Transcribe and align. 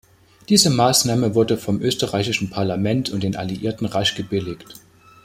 Diese 0.49 0.71
Maßnahme 0.71 1.35
wurde 1.35 1.59
vom 1.59 1.79
österreichischen 1.79 2.49
Parlament 2.49 3.11
und 3.11 3.21
den 3.21 3.35
Alliierten 3.35 3.85
rasch 3.85 4.15
gebilligt. 4.15 4.65